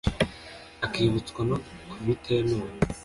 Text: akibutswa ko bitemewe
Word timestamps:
akibutswa 0.85 1.41
ko 1.51 1.55
bitemewe 2.05 2.69